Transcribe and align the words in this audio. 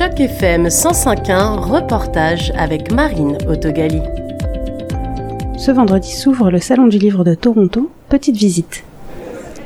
Choc 0.00 0.18
FM 0.18 0.68
105.1, 0.68 1.58
reportage 1.58 2.54
avec 2.56 2.90
Marine 2.90 3.36
Autogali. 3.46 4.00
Ce 5.58 5.70
vendredi 5.70 6.10
s'ouvre 6.10 6.50
le 6.50 6.58
Salon 6.58 6.86
du 6.86 6.96
Livre 6.96 7.22
de 7.22 7.34
Toronto, 7.34 7.90
petite 8.08 8.34
visite. 8.34 8.82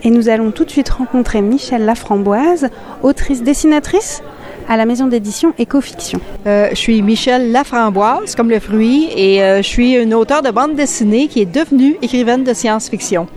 Et 0.03 0.11
nous 0.11 0.29
allons 0.29 0.51
tout 0.51 0.65
de 0.65 0.71
suite 0.71 0.89
rencontrer 0.89 1.41
Michel 1.41 1.85
Laframboise, 1.85 2.69
autrice 3.05 3.45
dessinatrice 3.45 4.25
à 4.69 4.77
la 4.77 4.87
maison 4.87 5.07
d'édition 5.07 5.55
Écofiction. 5.57 6.21
Euh, 6.49 6.71
je 6.71 6.79
suis 6.79 7.01
Michel 7.01 7.53
Laframboise, 7.53 8.35
comme 8.35 8.51
le 8.51 8.59
fruit, 8.59 9.11
et 9.15 9.41
euh, 9.41 9.59
je 9.59 9.69
suis 9.69 9.93
une 9.93 10.15
auteure 10.15 10.43
de 10.43 10.51
bande 10.51 10.75
dessinée 10.75 11.29
qui 11.29 11.43
est 11.43 11.47
devenue 11.47 11.97
écrivaine 12.03 12.43
de 12.43 12.55
science-fiction. 12.55 13.29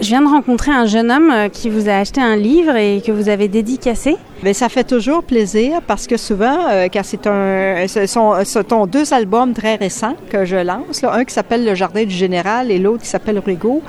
Je 0.00 0.06
viens 0.06 0.22
de 0.22 0.28
rencontrer 0.28 0.70
un 0.70 0.86
jeune 0.86 1.10
homme 1.10 1.32
euh, 1.32 1.48
qui 1.48 1.68
vous 1.70 1.88
a 1.88 1.94
acheté 1.94 2.20
un 2.20 2.36
livre 2.36 2.76
et 2.76 3.02
que 3.04 3.10
vous 3.10 3.28
avez 3.28 3.48
dédicacé. 3.48 4.16
Bien, 4.42 4.54
ça 4.54 4.70
fait 4.70 4.84
toujours 4.84 5.22
plaisir 5.22 5.82
parce 5.86 6.06
que 6.06 6.16
souvent, 6.16 6.56
euh, 6.70 6.88
quand 6.90 7.02
c'est 7.04 7.26
un, 7.26 7.86
ce 7.86 8.06
sont, 8.06 8.32
ce 8.42 8.62
sont 8.66 8.86
deux 8.86 9.12
albums 9.12 9.52
très 9.52 9.74
récents 9.74 10.14
que 10.30 10.46
je 10.46 10.56
lance, 10.56 11.02
là, 11.02 11.12
un 11.12 11.24
qui 11.26 11.34
s'appelle 11.34 11.62
Le 11.62 11.74
Jardin 11.74 12.04
du 12.04 12.14
Général 12.14 12.70
et 12.70 12.78
l'autre 12.78 13.02
qui 13.02 13.08
s'appelle 13.08 13.38
Rigaud. 13.38 13.82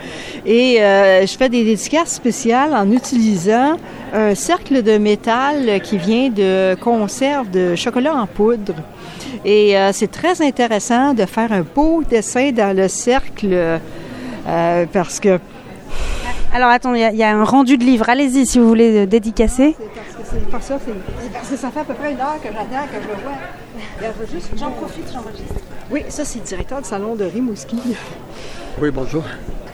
Et 0.46 0.82
euh, 0.84 1.26
je 1.26 1.38
fais 1.38 1.48
des 1.48 1.64
dédicaces 1.64 2.14
spéciales 2.16 2.74
en 2.74 2.92
utilisant 2.92 3.78
un 4.14 4.36
cercle 4.36 4.84
de 4.84 4.98
métal 4.98 5.80
qui 5.84 5.98
vient 5.98 6.28
de 6.30 6.76
conserve 6.76 7.50
de 7.50 7.76
chocolat 7.76 8.14
en 8.16 8.28
poudre. 8.28 8.76
Et 9.46 9.78
euh, 9.78 9.92
c'est 9.94 10.12
très 10.12 10.42
intéressant 10.42 11.14
de 11.14 11.26
faire 11.28 11.54
un 11.54 11.62
beau 11.62 12.04
dessin 12.04 12.52
dans 12.52 12.76
le 12.76 12.90
cercle 12.90 13.80
parce 14.92 15.22
que 15.22 15.40
Alors 16.54 16.70
attends, 16.70 16.94
il 16.94 17.00
y, 17.16 17.24
a- 17.24 17.30
un 17.30 17.46
rendu 17.46 17.78
de 17.78 17.86
livre. 17.86 18.10
Allez-y 18.10 18.46
si 18.46 18.60
vous 18.60 18.68
voulez 18.68 19.06
dédicacer. 19.08 19.76
Ça, 20.62 20.80
c'est 20.86 21.32
parce 21.34 21.50
que 21.50 21.58
ça 21.58 21.70
fait 21.72 21.80
à 21.82 21.84
peu 21.84 21.94
près 21.94 22.14
une 22.14 22.20
heure 22.20 22.40
que 22.42 22.48
j'attends 22.48 22.88
que 22.88 23.02
je 23.04 23.08
le 23.08 23.22
vois. 23.22 24.26
Juste- 24.32 24.52
J'en 24.58 24.72
profite, 24.72 25.06
j'enregistre. 25.12 25.56
Oui, 25.92 26.04
ça 26.08 26.24
c'est 26.24 26.40
le 26.40 26.46
directeur 26.46 26.82
du 26.82 26.88
salon 26.88 27.16
de 27.16 27.26
Rimouski. 27.26 27.76
Oui, 28.82 28.90
bonjour. 28.94 29.24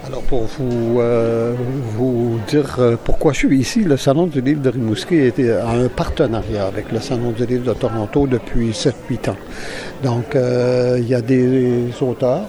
Alors, 0.07 0.21
pour 0.23 0.45
vous, 0.45 0.99
euh, 0.99 1.53
vous 1.95 2.39
dire 2.47 2.77
euh, 2.79 2.95
pourquoi 3.03 3.33
je 3.33 3.39
suis 3.39 3.59
ici, 3.59 3.83
le 3.83 3.97
Salon 3.97 4.25
du 4.27 4.39
livre 4.41 4.61
de 4.61 4.69
Rimouski 4.69 5.17
était 5.17 5.51
a 5.51 5.67
un 5.69 5.89
partenariat 5.89 6.65
avec 6.65 6.91
le 6.93 7.01
Salon 7.01 7.31
du 7.31 7.45
livre 7.45 7.65
de 7.65 7.73
Toronto 7.77 8.25
depuis 8.25 8.71
7-8 8.71 9.29
ans. 9.29 9.35
Donc, 10.03 10.33
euh, 10.35 10.97
il 11.01 11.09
y 11.09 11.13
a 11.13 11.21
des 11.21 11.89
auteurs, 12.01 12.43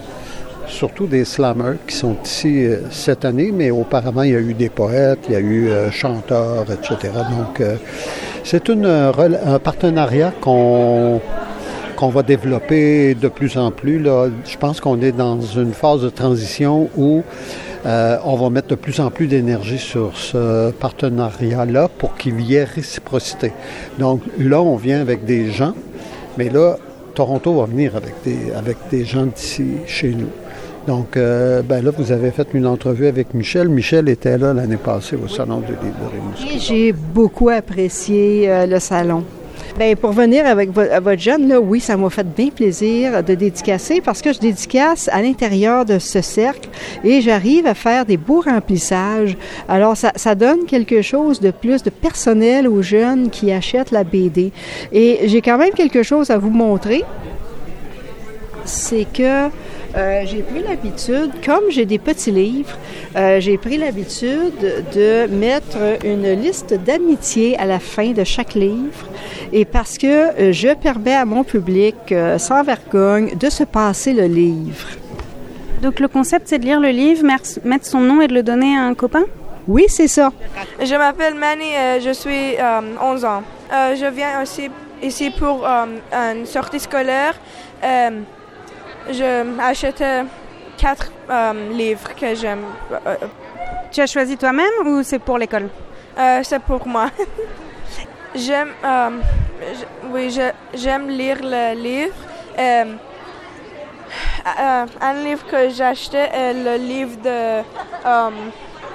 surtout 0.69 1.07
des 1.07 1.25
slammers, 1.25 1.77
qui 1.87 1.95
sont 1.95 2.15
ici 2.23 2.65
euh, 2.65 2.81
cette 2.91 3.25
année, 3.25 3.51
mais 3.53 3.71
auparavant, 3.71 4.23
il 4.23 4.31
y 4.31 4.35
a 4.35 4.39
eu 4.39 4.53
des 4.53 4.69
poètes, 4.69 5.19
il 5.27 5.33
y 5.33 5.35
a 5.35 5.39
eu 5.39 5.67
euh, 5.67 5.91
chanteurs, 5.91 6.65
etc. 6.71 7.13
Donc, 7.37 7.59
euh, 7.59 7.75
c'est 8.43 8.69
un 8.69 9.59
partenariat 9.59 10.31
qu'on 10.39 11.19
va 11.99 12.23
développer 12.23 13.15
de 13.15 13.27
plus 13.27 13.57
en 13.57 13.71
plus. 13.71 13.99
Là. 13.99 14.29
Je 14.45 14.57
pense 14.57 14.79
qu'on 14.79 15.01
est 15.01 15.11
dans 15.11 15.41
une 15.41 15.73
phase 15.73 16.01
de 16.01 16.09
transition 16.09 16.89
où 16.95 17.23
on 17.85 18.35
va 18.35 18.49
mettre 18.49 18.69
de 18.69 18.75
plus 18.75 18.99
en 18.99 19.11
plus 19.11 19.27
d'énergie 19.27 19.77
sur 19.77 20.17
ce 20.17 20.71
partenariat-là 20.71 21.89
pour 21.97 22.15
qu'il 22.15 22.39
y 22.41 22.55
ait 22.55 22.63
réciprocité. 22.63 23.51
Donc 23.99 24.21
là, 24.39 24.61
on 24.61 24.77
vient 24.77 25.01
avec 25.01 25.25
des 25.25 25.51
gens, 25.51 25.73
mais 26.37 26.49
là, 26.49 26.77
Toronto 27.13 27.53
va 27.53 27.65
venir 27.65 27.95
avec 27.95 28.13
des, 28.23 28.53
avec 28.53 28.77
des 28.89 29.05
gens 29.05 29.25
d'ici, 29.25 29.65
chez 29.85 30.09
nous. 30.09 30.29
Donc, 30.89 31.17
euh, 31.17 31.61
ben 31.61 31.85
là, 31.85 31.91
vous 31.95 32.11
avez 32.11 32.31
fait 32.31 32.47
une 32.55 32.65
entrevue 32.65 33.05
avec 33.05 33.35
Michel. 33.35 33.69
Michel 33.69 34.09
était 34.09 34.39
là 34.39 34.55
l'année 34.55 34.75
passée 34.77 35.15
au 35.23 35.27
Salon 35.27 35.59
du 35.59 35.73
livre 35.73 35.97
de 36.03 36.17
Rimouski. 36.17 36.55
Et 36.55 36.59
j'ai 36.59 36.91
beaucoup 36.93 37.49
apprécié 37.49 38.49
euh, 38.49 38.65
le 38.65 38.79
salon. 38.79 39.23
Bien, 39.77 39.95
pour 39.95 40.13
venir 40.13 40.47
avec 40.47 40.71
vo- 40.71 40.81
à 40.91 40.99
votre 40.99 41.21
jeune, 41.21 41.47
là, 41.47 41.61
oui, 41.61 41.79
ça 41.79 41.95
m'a 41.95 42.09
fait 42.09 42.25
bien 42.35 42.49
plaisir 42.49 43.23
de 43.23 43.35
dédicacer 43.35 44.01
parce 44.01 44.23
que 44.23 44.33
je 44.33 44.39
dédicace 44.39 45.07
à 45.13 45.21
l'intérieur 45.21 45.85
de 45.85 45.99
ce 45.99 46.21
cercle 46.21 46.67
et 47.03 47.21
j'arrive 47.21 47.67
à 47.67 47.75
faire 47.75 48.03
des 48.03 48.17
beaux 48.17 48.41
remplissages. 48.41 49.37
Alors, 49.67 49.95
ça, 49.95 50.11
ça 50.15 50.33
donne 50.33 50.65
quelque 50.65 51.03
chose 51.03 51.39
de 51.39 51.51
plus 51.51 51.83
de 51.83 51.91
personnel 51.91 52.67
aux 52.67 52.81
jeunes 52.81 53.29
qui 53.29 53.51
achètent 53.51 53.91
la 53.91 54.03
BD. 54.03 54.51
Et 54.91 55.19
j'ai 55.25 55.41
quand 55.43 55.59
même 55.59 55.73
quelque 55.75 56.01
chose 56.01 56.31
à 56.31 56.39
vous 56.39 56.49
montrer. 56.49 57.03
C'est 58.65 59.05
que 59.13 59.49
euh, 59.95 60.23
j'ai 60.25 60.41
pris 60.41 60.61
l'habitude, 60.61 61.31
comme 61.45 61.69
j'ai 61.69 61.85
des 61.85 61.99
petits 61.99 62.31
livres, 62.31 62.77
euh, 63.15 63.39
j'ai 63.39 63.57
pris 63.57 63.77
l'habitude 63.77 64.53
de 64.93 65.27
mettre 65.27 65.77
une 66.05 66.31
liste 66.33 66.73
d'amitié 66.73 67.57
à 67.57 67.65
la 67.65 67.79
fin 67.79 68.11
de 68.11 68.23
chaque 68.23 68.53
livre. 68.53 69.07
Et 69.51 69.65
parce 69.65 69.97
que 69.97 70.07
euh, 70.07 70.51
je 70.53 70.73
permets 70.75 71.15
à 71.15 71.25
mon 71.25 71.43
public, 71.43 71.95
euh, 72.11 72.37
sans 72.37 72.63
vergogne, 72.63 73.35
de 73.35 73.49
se 73.49 73.63
passer 73.63 74.13
le 74.13 74.25
livre. 74.25 74.87
Donc 75.81 75.99
le 75.99 76.07
concept 76.07 76.47
c'est 76.49 76.59
de 76.59 76.65
lire 76.65 76.79
le 76.79 76.89
livre, 76.89 77.23
mettre 77.63 77.85
son 77.85 77.99
nom 78.01 78.21
et 78.21 78.27
de 78.27 78.33
le 78.33 78.43
donner 78.43 78.77
à 78.77 78.81
un 78.81 78.93
copain? 78.93 79.23
Oui, 79.67 79.85
c'est 79.87 80.07
ça. 80.07 80.31
Je 80.81 80.95
m'appelle 80.95 81.35
Manny, 81.35 81.71
je 82.01 82.11
suis 82.11 82.55
euh, 82.59 82.81
11 82.99 83.25
ans. 83.25 83.43
Euh, 83.71 83.95
je 83.95 84.05
viens 84.07 84.41
aussi 84.41 84.69
ici 85.03 85.29
pour 85.29 85.65
euh, 85.65 85.85
une 86.11 86.45
sortie 86.45 86.79
scolaire. 86.79 87.35
Je 89.11 89.59
achète 89.59 90.01
euh, 90.01 90.23
quatre 90.77 91.11
euh, 91.29 91.69
livres 91.71 92.13
que 92.15 92.35
j'aime. 92.35 92.63
Euh, 93.05 93.15
Tu 93.91 94.01
as 94.01 94.07
choisi 94.07 94.37
toi-même 94.37 94.85
ou 94.85 95.01
c'est 95.03 95.19
pour 95.19 95.37
l'école? 95.37 95.69
euh, 96.17 96.41
C'est 96.43 96.59
pour 96.61 96.87
moi. 96.87 97.07
j'aime, 98.35 98.71
euh, 98.85 99.09
oui, 100.11 100.35
j'aime 100.73 101.07
lire 101.09 101.37
le 101.41 101.73
livre. 101.75 102.15
Un 105.01 105.13
livre 105.23 105.45
que 105.47 105.69
j'ai 105.69 105.83
acheté 105.83 106.17
est 106.17 106.53
le 106.53 106.75
livre 106.77 107.17
de, 107.23 107.61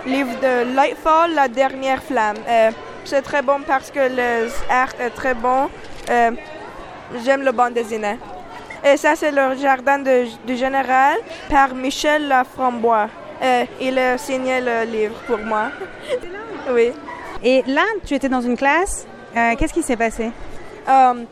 livre 0.08 0.34
de 0.40 0.74
Lightfall, 0.76 1.34
La 1.34 1.48
dernière 1.48 2.02
flamme. 2.02 2.36
C'est 3.04 3.22
très 3.22 3.42
bon 3.42 3.60
parce 3.66 3.90
que 3.90 4.00
le 4.00 4.48
art 4.70 4.94
est 5.00 5.10
très 5.10 5.34
bon. 5.34 5.68
J'aime 7.24 7.42
le 7.42 7.52
bande 7.52 7.74
dessinée. 7.74 8.18
Et 8.84 8.96
ça, 8.96 9.14
c'est 9.16 9.30
le 9.30 9.56
jardin 9.56 9.98
de- 9.98 10.26
du 10.46 10.56
général 10.56 11.16
par 11.48 11.74
Michel 11.74 12.28
Laframbois. 12.28 13.08
Euh, 13.42 13.64
il 13.80 13.98
a 13.98 14.18
signé 14.18 14.60
le 14.60 14.84
livre 14.90 15.14
pour 15.26 15.38
moi. 15.38 15.70
oui. 16.70 16.92
Et 17.42 17.62
là, 17.66 17.82
tu 18.04 18.14
étais 18.14 18.28
dans 18.28 18.40
une 18.42 18.56
classe. 18.56 19.06
Euh, 19.36 19.54
Qu'est-ce 19.58 19.72
qui 19.72 19.82
s'est 19.82 19.96
passé? 19.96 20.30
Um, 20.86 21.24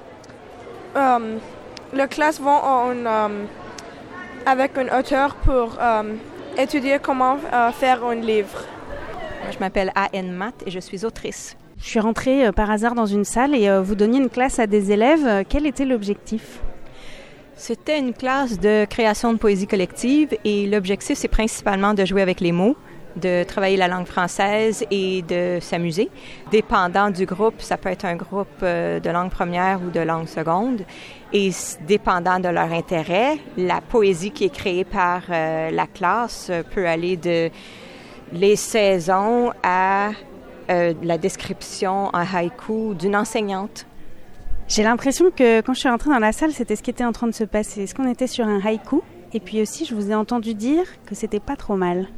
um, 0.95 1.39
le 1.93 2.07
classe 2.07 2.41
en, 2.41 2.91
um, 3.07 3.47
avec 4.47 4.77
un 4.79 4.99
auteur 4.99 5.35
pour 5.37 5.79
um, 5.81 6.17
étudier 6.59 6.99
comment 7.01 7.37
euh, 7.53 7.71
faire 7.71 8.05
un 8.05 8.15
livre. 8.15 8.65
Je 9.53 9.59
m'appelle 9.59 9.93
A.N. 9.95 10.33
Matt 10.33 10.55
et 10.67 10.71
je 10.71 10.81
suis 10.81 11.05
autrice. 11.05 11.57
Je 11.79 11.85
suis 11.89 12.01
rentrée 12.01 12.47
euh, 12.47 12.53
par 12.53 12.71
hasard 12.71 12.95
dans 12.95 13.07
une 13.07 13.25
salle 13.25 13.55
et 13.55 13.69
euh, 13.69 13.83
vous 13.83 13.95
donniez 13.95 14.21
une 14.21 14.31
classe 14.31 14.59
à 14.59 14.67
des 14.67 14.91
élèves. 14.93 15.27
Euh, 15.27 15.43
Quel 15.49 15.67
était 15.67 15.85
l'objectif? 15.85 16.61
C'était 17.65 18.01
une 18.01 18.13
classe 18.13 18.59
de 18.59 18.87
création 18.87 19.33
de 19.33 19.39
poésie 19.39 19.69
collective 19.69 20.37
et 20.45 20.67
l'objectif, 20.67 21.17
c'est 21.17 21.29
principalement 21.29 21.95
de 21.95 22.05
jouer 22.05 22.21
avec 22.21 22.41
les 22.41 22.51
mots, 22.51 22.75
de 23.15 23.45
travailler 23.45 23.77
la 23.77 23.87
langue 23.87 24.09
française 24.09 24.85
et 24.91 25.23
de 25.23 25.59
s'amuser. 25.61 26.11
Dépendant 26.51 27.11
du 27.11 27.25
groupe, 27.25 27.63
ça 27.63 27.77
peut 27.77 27.91
être 27.91 28.05
un 28.05 28.17
groupe 28.17 28.49
euh, 28.65 28.99
de 28.99 29.09
langue 29.11 29.31
première 29.31 29.81
ou 29.81 29.91
de 29.91 30.01
langue 30.01 30.27
seconde. 30.27 30.83
Et 31.33 31.51
dépendant 31.87 32.41
de 32.41 32.49
leur 32.49 32.73
intérêt, 32.73 33.39
la 33.57 33.81
poésie 33.81 34.33
qui 34.33 34.47
est 34.47 34.53
créée 34.53 34.85
par 34.85 35.23
euh, 35.31 35.71
la 35.71 35.87
classe 35.87 36.51
peut 36.75 36.89
aller 36.89 37.17
de 37.17 37.49
les 38.33 38.57
saisons 38.57 39.53
à 39.63 40.11
euh, 40.69 40.95
la 41.01 41.17
description 41.17 42.07
en 42.13 42.25
haïku 42.35 42.97
d'une 42.97 43.15
enseignante. 43.15 43.87
J'ai 44.75 44.85
l'impression 44.85 45.31
que 45.31 45.61
quand 45.61 45.75
je 45.75 45.81
suis 45.81 45.89
rentrée 45.91 46.09
dans 46.09 46.19
la 46.19 46.33
salle, 46.33 46.51
c'était 46.51 46.77
ce 46.77 46.83
qui 46.83 46.89
était 46.89 47.05
en 47.05 47.13
train 47.13 47.27
de 47.27 47.35
se 47.35 47.45
passer. 47.45 47.83
Est-ce 47.83 47.95
qu'on 47.95 48.09
était 48.09 48.27
sur 48.27 48.47
un 48.47 48.59
haïku 48.59 49.03
Et 49.35 49.41
puis 49.41 49.61
aussi, 49.61 49.85
je 49.85 49.95
vous 49.95 50.11
ai 50.11 50.15
entendu 50.15 50.55
dire 50.55 50.85
que 51.05 51.15
c'était 51.15 51.41
pas 51.41 51.57
trop 51.57 51.77
mal. 51.77 52.09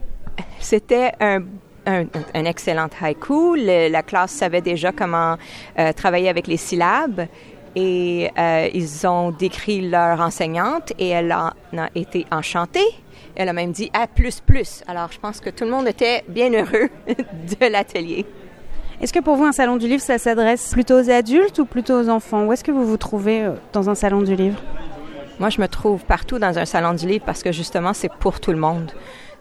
C'était 0.61 1.11
un, 1.19 1.43
excellent 2.33 2.87
haïku. 3.03 3.57
La 3.57 4.05
classe 4.05 4.31
savait 4.31 4.61
déjà 4.61 4.93
comment 4.93 5.37
euh, 5.81 5.93
travailler 5.95 6.29
avec 6.29 6.47
les 6.47 6.57
syllabes 6.57 7.27
et 7.75 8.31
euh, 8.39 8.69
ils 8.73 9.05
ont 9.05 9.33
décrit 9.33 9.91
leur 9.91 10.21
enseignante 10.21 10.93
et 10.97 11.09
elle 11.09 11.33
en 11.33 11.51
a 11.77 11.89
été 11.97 12.25
enchantée. 12.31 12.87
Elle 13.35 13.49
a 13.49 13.53
même 13.53 13.73
dit 13.73 13.91
A 13.95 14.07
plus 14.07 14.39
plus. 14.39 14.85
Alors 14.87 15.11
je 15.11 15.19
pense 15.19 15.41
que 15.41 15.51
tout 15.51 15.65
le 15.65 15.71
monde 15.73 15.89
était 15.89 16.23
bien 16.29 16.53
heureux 16.53 16.89
de 17.09 17.67
l'atelier. 17.67 18.25
Est-ce 19.05 19.13
que 19.13 19.21
pour 19.21 19.37
vous, 19.37 19.45
un 19.45 19.53
salon 19.53 19.77
du 19.77 19.87
livre, 19.87 20.01
ça 20.01 20.17
s'adresse 20.17 20.71
plutôt 20.73 20.99
aux 20.99 21.11
adultes 21.11 21.59
ou 21.59 21.67
plutôt 21.67 21.93
aux 21.93 22.09
enfants? 22.09 22.47
Où 22.47 22.55
est-ce 22.55 22.65
que 22.65 22.71
vous 22.71 22.87
vous 22.87 22.97
trouvez 22.97 23.43
euh, 23.45 23.51
dans 23.75 23.91
un 23.91 23.95
salon 23.95 24.23
du 24.23 24.35
livre? 24.35 24.59
Moi, 25.39 25.51
je 25.51 25.61
me 25.61 25.69
trouve 25.69 26.03
partout 26.07 26.39
dans 26.39 26.59
un 26.59 26.65
salon 26.65 26.95
du 26.95 27.07
livre 27.07 27.23
parce 27.27 27.43
que 27.43 27.53
justement, 27.53 27.93
c'est 27.93 28.11
pour 28.11 28.41
tout 28.41 28.51
le 28.51 28.57
monde. 28.57 28.93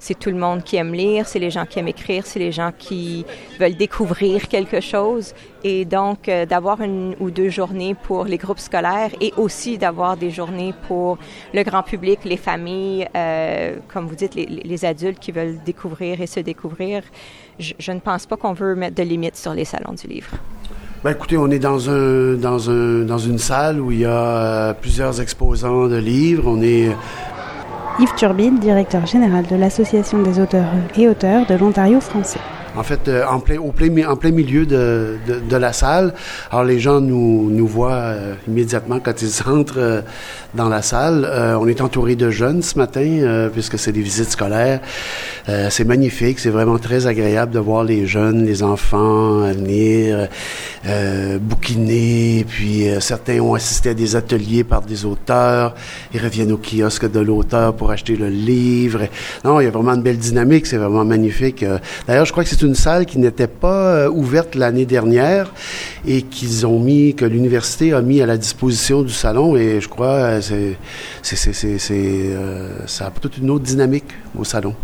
C'est 0.03 0.19
tout 0.19 0.29
le 0.29 0.35
monde 0.35 0.63
qui 0.63 0.75
aime 0.75 0.93
lire, 0.93 1.25
c'est 1.25 1.39
les 1.39 1.49
gens 1.49 1.65
qui 1.65 1.79
aiment 1.79 1.87
écrire, 1.87 2.25
c'est 2.25 2.39
les 2.39 2.51
gens 2.51 2.71
qui 2.77 3.25
veulent 3.57 3.77
découvrir 3.77 4.49
quelque 4.49 4.81
chose. 4.81 5.33
Et 5.63 5.85
donc, 5.85 6.27
euh, 6.27 6.45
d'avoir 6.45 6.81
une 6.81 7.15
ou 7.21 7.31
deux 7.31 7.47
journées 7.47 7.95
pour 7.95 8.25
les 8.25 8.37
groupes 8.37 8.59
scolaires 8.59 9.11
et 9.21 9.31
aussi 9.37 9.77
d'avoir 9.77 10.17
des 10.17 10.29
journées 10.29 10.73
pour 10.89 11.17
le 11.53 11.63
grand 11.63 11.83
public, 11.83 12.19
les 12.25 12.35
familles, 12.35 13.07
euh, 13.15 13.77
comme 13.93 14.07
vous 14.07 14.15
dites, 14.15 14.35
les, 14.35 14.85
adultes 14.85 15.19
qui 15.19 15.31
veulent 15.31 15.59
découvrir 15.63 16.19
et 16.19 16.27
se 16.27 16.41
découvrir, 16.41 17.03
je, 17.57 17.73
je 17.79 17.91
ne 17.93 18.01
pense 18.01 18.25
pas 18.25 18.35
qu'on 18.35 18.51
veut 18.51 18.75
mettre 18.75 18.95
de 18.95 19.03
limites 19.03 19.37
sur 19.37 19.53
les 19.53 19.63
salons 19.63 19.93
du 19.93 20.07
livre. 20.07 20.31
Ben, 21.05 21.11
écoutez, 21.11 21.37
on 21.37 21.49
est 21.49 21.59
dans 21.59 21.89
un 21.89 22.35
dans 22.35 22.69
un 22.69 23.03
dans 23.03 23.17
une 23.17 23.37
salle 23.37 23.79
où 23.81 23.91
il 23.91 23.99
y 23.99 24.05
a 24.05 24.09
euh, 24.09 24.73
plusieurs 24.73 25.19
exposants 25.21 25.87
de 25.87 25.97
livres. 25.97 26.43
On 26.47 26.61
est 26.61 26.91
Yves 27.99 28.15
Turbide, 28.15 28.57
directeur 28.59 29.05
général 29.05 29.45
de 29.45 29.55
l'Association 29.55 30.23
des 30.23 30.39
auteurs 30.39 30.71
et 30.95 31.07
auteurs 31.07 31.45
de 31.45 31.53
l'Ontario 31.53 32.01
français 32.01 32.39
en 32.75 32.83
fait, 32.83 33.07
euh, 33.07 33.25
en, 33.25 33.39
plein, 33.39 33.59
au 33.59 33.71
plein, 33.71 33.89
en 34.07 34.15
plein 34.15 34.31
milieu 34.31 34.65
de, 34.65 35.17
de, 35.27 35.39
de, 35.39 35.57
la 35.57 35.73
salle. 35.73 36.13
Alors, 36.51 36.63
les 36.63 36.79
gens 36.79 37.01
nous, 37.01 37.49
nous 37.51 37.67
voient 37.67 37.91
euh, 37.91 38.33
immédiatement 38.47 38.99
quand 38.99 39.21
ils 39.21 39.41
entrent 39.47 39.75
euh, 39.77 40.01
dans 40.53 40.69
la 40.69 40.81
salle. 40.81 41.27
on 41.59 41.67
est 41.67 41.81
entouré 41.81 42.15
de 42.15 42.29
jeunes 42.29 42.61
ce 42.61 42.77
matin, 42.77 43.49
puisque 43.51 43.79
c'est 43.79 43.91
des 43.91 44.01
visites 44.01 44.29
scolaires. 44.29 44.81
c'est 45.47 45.83
magnifique, 45.83 46.37
c'est 46.39 46.51
vraiment 46.51 46.77
très 46.77 47.07
agréable 47.07 47.51
de 47.53 47.59
voir 47.59 47.83
les 47.83 48.05
jeunes, 48.05 48.45
les 48.45 48.61
enfants 48.61 49.51
venir 49.51 50.27
bouquiner. 51.41 52.45
Puis, 52.47 52.85
certains 52.99 53.39
ont 53.39 53.55
assisté 53.55 53.89
à 53.89 53.93
des 53.95 54.15
ateliers 54.15 54.63
par 54.63 54.83
des 54.83 55.05
auteurs. 55.05 55.73
Ils 56.13 56.21
reviennent 56.21 56.51
au 56.51 56.59
kiosque 56.59 57.09
de 57.09 57.19
l'auteur 57.19 57.73
pour 57.73 57.89
acheter 57.89 58.15
le 58.15 58.29
livre. 58.29 59.07
Non, 59.43 59.59
il 59.59 59.63
y 59.63 59.67
a 59.67 59.71
vraiment 59.71 59.95
une 59.95 60.03
belle 60.03 60.19
dynamique, 60.19 60.67
c'est 60.67 60.77
vraiment 60.77 61.03
magnifique. 61.03 61.65
D'ailleurs, 62.07 62.25
je 62.25 62.31
crois 62.31 62.43
que 62.43 62.49
c'est 62.51 62.62
une 62.63 62.75
salle 62.75 63.05
qui 63.05 63.19
n'était 63.19 63.47
pas 63.47 63.95
euh, 63.95 64.09
ouverte 64.09 64.55
l'année 64.55 64.85
dernière 64.85 65.53
et 66.05 66.23
qu'ils 66.23 66.65
ont 66.65 66.79
mis, 66.79 67.13
que 67.13 67.25
l'université 67.25 67.93
a 67.93 68.01
mis 68.01 68.21
à 68.21 68.25
la 68.25 68.37
disposition 68.37 69.03
du 69.03 69.13
salon. 69.13 69.55
Et 69.55 69.81
je 69.81 69.87
crois, 69.87 70.39
euh, 70.39 70.41
c'est, 70.41 70.77
c'est, 71.21 71.53
c'est, 71.53 71.77
c'est, 71.77 71.93
euh, 71.93 72.87
ça 72.87 73.07
a 73.07 73.11
toute 73.11 73.37
une 73.37 73.49
autre 73.49 73.65
dynamique 73.65 74.11
au 74.37 74.43
salon. 74.43 74.75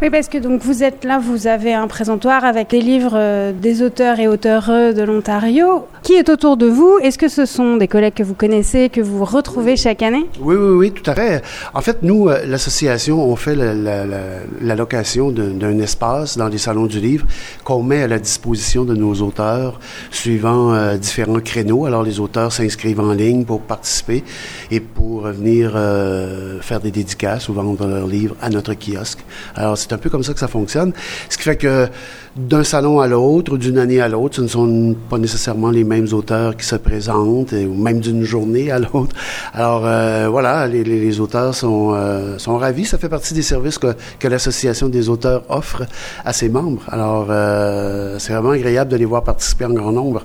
Oui, 0.00 0.10
parce 0.10 0.28
que 0.28 0.38
donc 0.38 0.62
vous 0.62 0.84
êtes 0.84 1.04
là, 1.04 1.18
vous 1.18 1.48
avez 1.48 1.74
un 1.74 1.88
présentoir 1.88 2.44
avec 2.44 2.70
les 2.70 2.80
livres 2.80 3.16
euh, 3.16 3.52
des 3.52 3.82
auteurs 3.82 4.20
et 4.20 4.28
auteureux 4.28 4.94
de 4.94 5.02
l'Ontario. 5.02 5.88
Qui 6.04 6.12
est 6.12 6.28
autour 6.28 6.56
de 6.56 6.66
vous? 6.66 6.98
Est-ce 7.02 7.18
que 7.18 7.26
ce 7.26 7.46
sont 7.46 7.76
des 7.76 7.88
collègues 7.88 8.14
que 8.14 8.22
vous 8.22 8.34
connaissez, 8.34 8.90
que 8.90 9.00
vous 9.00 9.24
retrouvez 9.24 9.76
chaque 9.76 10.02
année? 10.02 10.24
Oui, 10.40 10.54
oui, 10.54 10.70
oui, 10.76 10.92
tout 10.92 11.10
à 11.10 11.16
fait. 11.16 11.42
En 11.74 11.80
fait, 11.80 11.98
nous, 12.02 12.28
euh, 12.28 12.46
l'association, 12.46 13.20
on 13.28 13.34
fait 13.34 13.56
la, 13.56 13.74
la, 13.74 14.06
la, 14.06 14.74
location 14.76 15.32
d'un 15.32 15.78
espace 15.80 16.38
dans 16.38 16.46
les 16.46 16.58
salons 16.58 16.86
du 16.86 17.00
livre 17.00 17.26
qu'on 17.64 17.82
met 17.82 18.02
à 18.02 18.06
la 18.06 18.20
disposition 18.20 18.84
de 18.84 18.94
nos 18.94 19.14
auteurs 19.14 19.80
suivant 20.12 20.72
euh, 20.72 20.96
différents 20.96 21.40
créneaux. 21.40 21.86
Alors, 21.86 22.04
les 22.04 22.20
auteurs 22.20 22.52
s'inscrivent 22.52 23.00
en 23.00 23.12
ligne 23.12 23.44
pour 23.44 23.60
participer 23.62 24.22
et 24.70 24.78
pour 24.78 25.22
venir 25.22 25.72
euh, 25.74 26.60
faire 26.60 26.78
des 26.78 26.92
dédicaces 26.92 27.48
ou 27.48 27.52
vendre 27.54 27.84
leurs 27.88 28.06
livres 28.06 28.36
à 28.40 28.48
notre 28.48 28.74
kiosque. 28.74 29.24
Alors, 29.56 29.76
c'est 29.88 29.94
un 29.94 29.98
peu 29.98 30.10
comme 30.10 30.22
ça 30.22 30.34
que 30.34 30.40
ça 30.40 30.48
fonctionne. 30.48 30.92
Ce 31.30 31.36
qui 31.36 31.44
fait 31.44 31.56
que 31.56 31.88
d'un 32.36 32.62
salon 32.62 33.00
à 33.00 33.08
l'autre, 33.08 33.56
d'une 33.56 33.78
année 33.78 34.00
à 34.00 34.08
l'autre, 34.08 34.36
ce 34.36 34.42
ne 34.42 34.46
sont 34.46 34.94
pas 35.08 35.18
nécessairement 35.18 35.70
les 35.70 35.84
mêmes 35.84 36.06
auteurs 36.12 36.56
qui 36.56 36.66
se 36.66 36.76
présentent, 36.76 37.52
ou 37.52 37.74
même 37.74 38.00
d'une 38.00 38.22
journée 38.22 38.70
à 38.70 38.78
l'autre. 38.78 39.16
Alors 39.52 39.82
euh, 39.84 40.28
voilà, 40.30 40.66
les, 40.66 40.84
les, 40.84 41.20
auteurs 41.20 41.54
sont, 41.54 41.94
euh, 41.94 42.38
sont 42.38 42.58
ravis. 42.58 42.84
Ça 42.84 42.98
fait 42.98 43.08
partie 43.08 43.34
des 43.34 43.42
services 43.42 43.78
que, 43.78 43.94
que 44.18 44.28
l'Association 44.28 44.88
des 44.88 45.08
auteurs 45.08 45.42
offre 45.48 45.84
à 46.24 46.32
ses 46.32 46.48
membres. 46.48 46.82
Alors 46.88 47.28
euh, 47.30 48.18
c'est 48.18 48.32
vraiment 48.32 48.50
agréable 48.50 48.90
de 48.90 48.96
les 48.96 49.06
voir 49.06 49.24
participer 49.24 49.64
en 49.64 49.72
grand 49.72 49.92
nombre. 49.92 50.22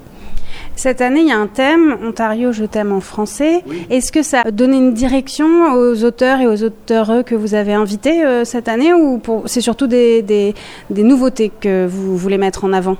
Cette 0.76 1.02
année, 1.02 1.22
il 1.22 1.28
y 1.28 1.32
a 1.32 1.38
un 1.38 1.48
thème, 1.48 1.98
Ontario, 2.04 2.52
je 2.52 2.66
t'aime 2.66 2.92
en 2.92 3.00
français. 3.00 3.64
Est-ce 3.90 4.12
que 4.12 4.24
ça 4.24 4.42
a 4.42 4.52
donné 4.52 4.78
une 4.78 4.94
direction 4.94 5.74
aux 5.76 6.04
auteurs 6.04 6.42
et 6.42 6.48
aux 6.48 6.64
auteurs 6.64 7.24
que 7.26 7.36
vous 7.36 7.54
avez 7.54 7.74
invités 7.74 8.24
euh, 8.26 8.44
cette 8.44 8.68
année 8.68 8.94
ou 8.94 9.22
c'est 9.46 9.62
surtout 9.62 9.88
des, 9.88 10.22
des, 10.22 10.56
des, 10.90 11.04
nouveautés 11.04 11.52
que 11.58 11.86
vous 11.88 12.18
voulez 12.18 12.38
mettre 12.38 12.66
en 12.66 12.74
avant? 12.74 12.98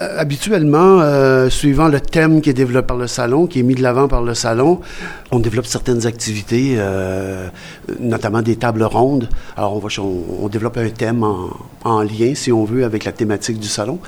Euh, 0.00 0.16
Habituellement, 0.18 1.00
euh, 1.00 1.48
suivant 1.50 1.88
le 1.88 2.00
thème 2.00 2.40
qui 2.40 2.50
est 2.50 2.54
développé 2.54 2.86
par 2.86 2.96
le 2.96 3.08
salon, 3.08 3.46
qui 3.46 3.60
est 3.60 3.62
mis 3.64 3.74
de 3.74 3.82
l'avant 3.82 4.08
par 4.08 4.22
le 4.22 4.34
salon, 4.34 4.80
on 5.32 5.40
développe 5.40 5.66
certaines 5.66 6.06
activités, 6.06 6.76
euh, 6.78 7.48
notamment 8.00 8.42
des 8.42 8.56
tables 8.56 8.84
rondes. 8.84 9.28
Alors, 9.56 9.76
on, 9.76 9.80
va, 9.80 9.88
on, 9.98 10.44
on 10.44 10.48
développe 10.48 10.78
un 10.78 10.88
thème 10.88 11.24
en, 11.24 11.50
en 11.84 12.02
lien, 12.02 12.34
si 12.34 12.52
on 12.52 12.64
veut, 12.64 12.84
avec 12.84 13.04
la 13.04 13.12
thématique 13.12 13.58
du 13.58 13.68
salon 13.68 13.98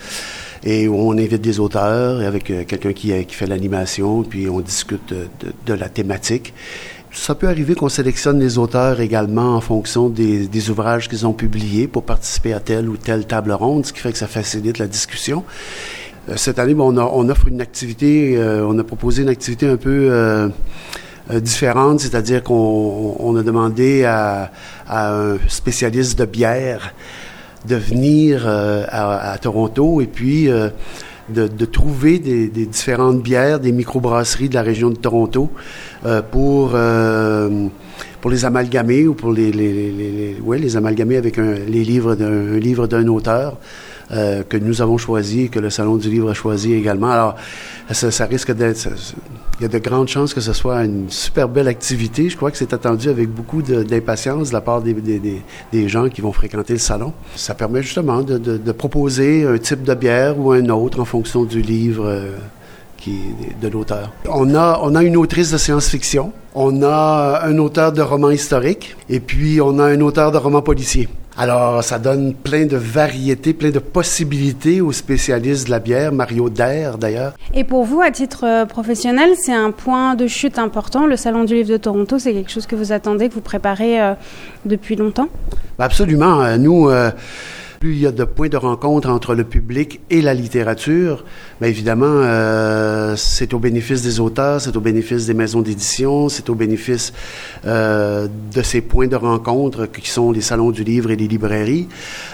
et 0.64 0.88
on 0.88 1.12
invite 1.12 1.43
des 1.43 1.61
auteurs 1.61 2.20
avec 2.26 2.50
euh, 2.50 2.64
quelqu'un 2.64 2.93
qui, 2.94 3.12
euh, 3.12 3.22
qui, 3.22 3.34
fait 3.34 3.46
l'animation, 3.46 4.22
puis 4.22 4.49
on 4.49 4.61
discute 4.61 5.12
de, 5.12 5.75
la 5.75 5.88
thématique. 5.90 6.55
Ça 7.12 7.34
peut 7.34 7.49
arriver 7.49 7.75
qu'on 7.75 7.90
sélectionne 7.90 8.40
les 8.40 8.58
auteurs 8.58 9.00
également 9.00 9.55
en 9.55 9.61
fonction 9.61 10.08
des, 10.08 10.70
ouvrages 10.70 11.08
qu'ils 11.08 11.26
ont 11.26 11.34
publiés 11.34 11.87
pour 11.87 12.02
participer 12.02 12.55
à 12.55 12.61
telle 12.61 12.88
ou 12.88 12.96
telle 12.96 13.26
table 13.26 13.52
ronde, 13.52 13.84
ce 13.87 13.93
qui 13.93 14.00
fait 14.00 14.11
que 14.11 14.19
ça 14.19 14.26
facilite 14.26 14.78
la 14.78 14.87
discussion. 14.87 15.44
Euh, 16.31 16.37
cette 16.37 16.58
année, 16.58 16.75
on, 16.76 16.96
a, 16.96 17.05
offre 17.05 17.49
une 17.49 17.60
activité, 17.60 18.37
on 18.40 18.78
a 18.78 18.84
proposé 18.84 19.22
une 19.22 19.28
activité 19.28 19.69
un 19.69 19.76
peu 19.76 20.50
différente, 21.31 22.00
c'est-à-dire 22.00 22.43
qu'on 22.43 23.17
on 23.19 23.37
a 23.37 23.43
demandé 23.43 24.05
à, 24.05 24.50
un 24.88 25.37
spécialiste 25.46 26.19
de 26.19 26.25
bière 26.25 26.94
de 27.66 27.76
venir 27.76 28.44
euh, 28.46 28.84
à, 28.88 29.32
à, 29.32 29.38
Toronto 29.38 30.00
et 30.00 30.06
puis 30.06 30.50
euh, 30.50 30.69
de, 31.28 31.49
de, 31.49 31.64
trouver 31.64 32.19
des, 32.19 32.49
des, 32.49 32.66
différentes 32.66 33.22
bières, 33.22 33.61
des 33.61 33.72
microbrasseries 33.72 34.49
de 34.49 34.55
la 34.55 34.62
région 34.62 34.90
de 34.90 34.96
Toronto 34.96 35.50
euh, 36.05 36.20
pour 36.22 36.76
pour 38.20 38.31
les 38.31 38.44
amalgamer 38.44 39.06
ou 39.06 39.14
pour 39.14 39.32
les 39.32 39.52
les, 39.52 39.72
les, 39.72 39.90
les, 39.93 40.37
ouais, 40.43 40.58
les 40.58 40.76
amalgamer 40.76 41.16
avec 41.16 41.38
un, 41.38 41.55
les 41.55 41.84
livres 41.84 42.14
d'un 42.14 42.56
livre 42.58 42.87
d'un 42.87 43.06
auteur. 43.08 43.58
Euh, 44.12 44.42
que 44.42 44.56
nous 44.56 44.82
avons 44.82 44.98
choisi, 44.98 45.48
que 45.48 45.58
le 45.58 45.70
Salon 45.70 45.96
du 45.96 46.10
Livre 46.10 46.30
a 46.30 46.34
choisi 46.34 46.74
également. 46.74 47.10
Alors, 47.10 47.36
ça, 47.90 48.26
risque 48.26 48.52
d'être... 48.52 48.88
Il 49.58 49.62
y 49.62 49.64
a 49.66 49.68
de 49.68 49.78
grandes 49.78 50.08
chances 50.08 50.34
que 50.34 50.40
ce 50.40 50.52
soit 50.52 50.84
une 50.84 51.08
super 51.08 51.48
belle 51.48 51.68
activité. 51.68 52.28
Je 52.28 52.36
crois 52.36 52.50
que 52.50 52.56
c'est 52.56 52.74
attendu 52.74 53.08
avec 53.08 53.30
beaucoup 53.30 53.62
d'impatience 53.62 54.48
de, 54.48 54.52
la 54.52 54.60
part 54.60 54.82
des, 54.82 54.92
des, 54.94 55.42
des, 55.72 55.88
gens 55.88 56.08
qui 56.08 56.20
vont 56.20 56.32
fréquenter 56.32 56.72
le 56.72 56.80
salon. 56.80 57.12
Ça 57.36 57.54
permet 57.54 57.82
justement 57.82 58.22
de, 58.22 58.72
proposer 58.72 59.46
un 59.46 59.56
type 59.58 59.84
de 59.84 59.94
bière 59.94 60.38
ou 60.38 60.52
un 60.52 60.68
autre 60.70 61.00
en 61.00 61.04
fonction 61.04 61.44
du 61.44 61.62
livre. 61.62 62.04
Euh, 62.06 62.32
de 63.60 63.68
l'auteur. 63.68 64.10
On 64.31 64.55
a, 64.55 64.81
on 64.82 64.94
a 64.94 65.02
une 65.02 65.19
autrice 65.19 65.50
de 65.50 65.58
science-fiction, 65.58 66.32
on 66.55 66.82
a 66.82 67.43
un 67.44 67.58
auteur 67.58 67.93
de 67.93 68.00
roman 68.00 68.31
historique, 68.31 68.96
et 69.10 69.20
puis 69.20 69.60
on 69.60 69.79
a 69.79 69.84
un 69.84 70.00
auteur 70.00 70.32
de 70.32 70.38
roman 70.38 70.62
policier. 70.62 71.08
Alors, 71.36 71.82
ça 71.82 71.98
donne 71.98 72.32
plein 72.32 72.64
de 72.64 72.76
variétés, 72.76 73.55
plein 73.55 73.70
de 73.70 73.81
possibilités 73.81 74.81
aux 74.81 74.93
spécialistes 74.93 75.67
de 75.67 75.72
la 75.72 75.81
bière, 75.81 76.12
Mario 76.12 76.48
Der 76.48 76.96
d'ailleurs. 76.96 77.32
Et 77.53 77.64
pour 77.64 77.84
vous, 77.84 78.00
à 78.00 78.12
titre 78.12 78.44
euh, 78.44 78.67
professionnel, 78.67 79.31
c'est 79.36 79.53
un 79.53 79.72
point 79.72 80.14
de 80.14 80.29
chute 80.29 80.60
important. 80.60 81.06
Le 81.06 81.17
Salon 81.17 81.43
du 81.43 81.55
Livre 81.55 81.70
de 81.70 81.76
Toronto, 81.76 82.20
c'est 82.20 82.32
quelque 82.32 82.53
chose 82.53 82.67
que 82.67 82.76
vous 82.76 82.93
attendez, 82.93 83.29
que 83.29 83.34
vous 83.34 83.41
préparez 83.41 84.00
euh, 84.00 84.14
depuis 84.64 84.94
longtemps? 84.94 85.26
Absolument. 85.81 86.41
Euh, 86.41 86.56
nous, 86.56 86.88
euh, 86.88 87.10
plus 87.84 87.93
il 87.93 88.00
y 88.00 88.06
a 88.06 88.12
de 88.12 88.24
points 88.24 88.48
de 88.48 88.56
rencontre 88.56 89.10
entre 89.10 89.34
le 89.34 89.44
public 89.44 90.00
et 90.08 90.22
la 90.22 90.32
littérature, 90.32 91.22
bien 91.60 91.69
évidemment, 91.69 92.06
euh, 92.08 93.14
c'est 93.14 93.53
au 93.53 93.58
bénéfice 93.58 94.00
des 94.00 94.20
auteurs, 94.20 94.62
c'est 94.62 94.74
au 94.74 94.81
bénéfice 94.81 95.26
des 95.26 95.34
maisons 95.34 95.60
d'édition, 95.60 96.31
c'est 96.31 96.48
au 96.48 96.55
bénéfice 96.55 97.12
euh, 97.67 98.26
de 98.55 98.62
ces 98.62 98.81
points 98.81 99.06
de 99.06 99.17
rencontre 99.17 99.84
qui 99.84 100.08
sont 100.08 100.32
les 100.32 100.41
salons 100.41 100.70
du 100.70 100.82
livre 100.82 101.10
et 101.10 101.17
les 101.17 101.29
librairies. 101.29 101.86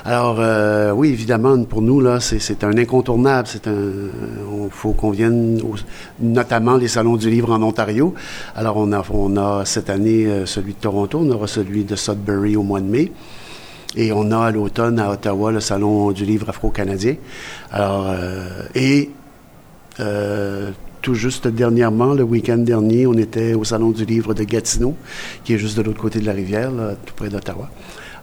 Alors, 0.04 0.36
euh, 0.38 0.92
oui, 0.92 1.08
évidemment, 1.08 1.60
pour 1.64 1.82
nous, 1.82 2.00
là, 2.00 2.20
c'est 2.20 2.62
un 2.62 2.78
incontournable. 2.78 3.48
C'est 3.50 3.66
un, 3.66 3.72
il 3.72 4.70
faut 4.70 4.92
qu'on 4.92 5.10
vienne, 5.10 5.60
notamment 6.20 6.76
les 6.76 6.86
salons 6.86 7.16
du 7.16 7.28
livre 7.28 7.50
en 7.50 7.60
Ontario. 7.64 8.14
Alors, 8.54 8.76
on 8.76 9.36
a, 9.36 9.64
cette 9.64 9.90
année 9.90 10.28
celui 10.44 10.74
de 10.74 10.78
Toronto, 10.78 11.18
on 11.20 11.30
aura 11.32 11.48
celui 11.48 11.82
de 11.82 11.96
Sudbury 11.96 12.54
au 12.54 12.62
mois 12.62 12.80
de 12.80 12.86
mai. 12.86 13.10
Et 13.96 14.12
on 14.12 14.30
a 14.30 14.46
à 14.46 14.50
l'automne 14.50 15.00
à 15.00 15.10
Ottawa 15.10 15.50
le 15.50 15.60
Salon 15.60 16.12
du 16.12 16.24
livre 16.24 16.48
afro-canadien. 16.48 17.16
Alors, 17.72 18.06
euh, 18.08 18.62
et 18.74 19.10
euh, 19.98 20.70
tout 21.02 21.14
juste 21.14 21.48
dernièrement, 21.48 22.14
le 22.14 22.22
week-end 22.22 22.58
dernier, 22.58 23.06
on 23.06 23.14
était 23.14 23.54
au 23.54 23.64
Salon 23.64 23.90
du 23.90 24.04
livre 24.04 24.32
de 24.34 24.44
Gatineau, 24.44 24.94
qui 25.44 25.54
est 25.54 25.58
juste 25.58 25.76
de 25.76 25.82
l'autre 25.82 26.00
côté 26.00 26.20
de 26.20 26.26
la 26.26 26.32
rivière, 26.32 26.70
tout 27.04 27.14
près 27.14 27.28
d'Ottawa. 27.28 27.68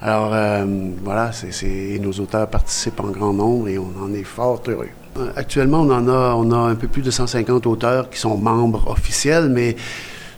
Alors, 0.02 0.32
euh, 0.34 0.66
voilà, 1.04 1.32
c'est, 1.32 2.00
nos 2.02 2.12
auteurs 2.12 2.48
participent 2.48 3.00
en 3.00 3.10
grand 3.10 3.34
nombre 3.34 3.68
et 3.68 3.78
on 3.78 3.92
en 4.02 4.14
est 4.14 4.24
fort 4.24 4.62
heureux. 4.68 4.90
Actuellement, 5.36 5.82
on 5.82 5.90
en 5.90 6.08
a, 6.08 6.36
on 6.36 6.52
a 6.52 6.58
un 6.58 6.76
peu 6.76 6.88
plus 6.88 7.02
de 7.02 7.10
150 7.10 7.66
auteurs 7.66 8.10
qui 8.10 8.20
sont 8.20 8.38
membres 8.38 8.88
officiels, 8.88 9.50
mais 9.50 9.76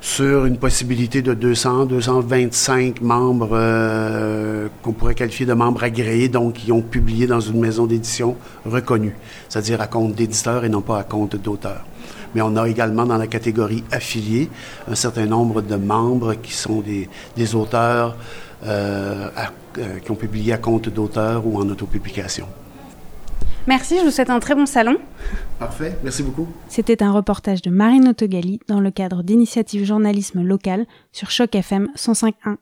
sur 0.01 0.46
une 0.46 0.58
possibilité 0.58 1.22
de 1.22 1.34
200, 1.34 1.86
225 1.86 3.01
membres 3.01 3.50
euh, 3.53 4.68
qu'on 4.82 4.94
pourrait 4.94 5.15
qualifier 5.15 5.46
de 5.46 5.53
membres 5.53 5.84
agréés, 5.84 6.29
donc 6.29 6.53
qui 6.53 6.72
ont 6.72 6.82
publié 6.82 7.27
dans 7.27 7.41
une 7.41 7.60
maison 7.60 7.86
d'édition 7.86 8.38
reconnue, 8.65 9.15
c'est-à-dire 9.50 9.82
à 9.82 9.88
compte 9.88 10.15
d'éditeur 10.15 10.63
et 10.63 10.70
non 10.70 10.82
pas 10.82 11.00
à 11.00 11.03
compte 11.03 11.36
d'auteur. 11.36 11.86
Mais 12.36 12.41
on 12.41 12.56
a 12.56 12.70
également 12.70 13.06
dans 13.06 13.18
la 13.18 13.27
catégorie 13.27 13.84
affiliés 13.91 14.50
un 14.89 14.96
certain 14.96 15.25
nombre 15.25 15.62
de 15.62 15.75
membres 15.75 16.36
qui 16.36 16.53
sont 16.53 16.82
des, 16.82 17.10
des 17.36 17.56
auteurs 17.56 18.15
euh, 18.65 19.29
euh, 19.77 20.00
qui 20.00 20.12
ont 20.12 20.15
publié 20.15 20.53
à 20.53 20.58
compte 20.58 20.89
d'auteur 20.89 21.46
ou 21.46 21.58
en 21.60 21.68
autopublication. 21.70 22.48
Merci, 23.69 23.99
je 23.99 24.03
vous 24.03 24.09
souhaite 24.09 24.31
un 24.31 24.39
très 24.39 24.55
bon 24.55 24.65
salon. 24.65 24.97
Parfait, 25.59 25.95
merci 26.03 26.23
beaucoup. 26.23 26.47
C'était 26.69 27.03
un 27.03 27.11
reportage 27.11 27.61
de 27.61 27.69
Marine 27.69 28.07
Autogali 28.07 28.59
dans 28.67 28.79
le 28.79 28.89
cadre 28.89 29.21
d'initiatives 29.21 29.85
journalisme 29.85 30.41
local 30.41 30.88
sur 31.11 31.29
Choc 31.29 31.53
FM 31.53 31.88
105.1. 31.95 32.55